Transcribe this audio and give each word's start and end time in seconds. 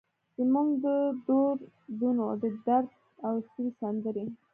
زموږ 0.37 0.67
د 0.85 0.87
دور 1.27 1.55
دونو، 1.99 2.25
ددرد 2.43 2.89
او 3.25 3.33
سوي 3.49 3.71
سندرې 3.79 4.25